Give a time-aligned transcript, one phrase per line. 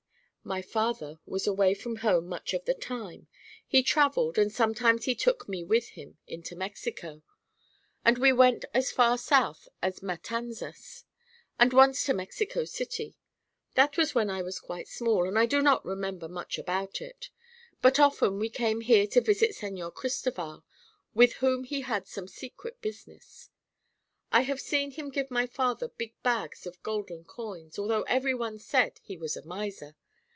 [0.43, 3.27] "My father was away from home much of the time.
[3.67, 7.21] He traveled, and sometimes he took me with him into Mexico,
[8.03, 11.05] and we went as far south as Matanzas,
[11.59, 13.15] and once to Mexico City.
[13.75, 17.29] That was when I was quite small, and I do not remember much about it.
[17.79, 20.65] But often we came here to visit Señor Cristoval,
[21.13, 23.51] with whom he had some secret business.
[24.31, 28.99] I have seen him give my father big bags of golden coins, although everyone said
[29.03, 29.95] he was a miser.